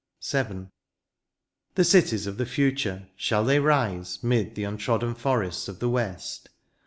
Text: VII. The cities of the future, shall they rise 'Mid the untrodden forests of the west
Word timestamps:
VII. 0.31 0.69
The 1.75 1.83
cities 1.83 2.25
of 2.25 2.37
the 2.37 2.45
future, 2.47 3.07
shall 3.15 3.43
they 3.45 3.59
rise 3.59 4.23
'Mid 4.23 4.55
the 4.55 4.63
untrodden 4.63 5.13
forests 5.13 5.67
of 5.67 5.77
the 5.77 5.89
west 5.89 6.49